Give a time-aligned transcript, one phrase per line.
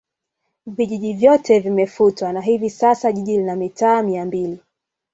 [0.65, 4.59] vijiji vyote vimefutwa na hivi sasa jiji lina mitaa mia mbili